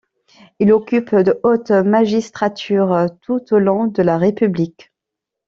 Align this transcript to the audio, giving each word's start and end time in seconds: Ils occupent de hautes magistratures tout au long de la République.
Ils 0.57 0.73
occupent 0.73 1.15
de 1.15 1.39
hautes 1.43 1.69
magistratures 1.69 3.05
tout 3.21 3.45
au 3.53 3.59
long 3.59 3.85
de 3.85 4.01
la 4.01 4.17
République. 4.17 4.91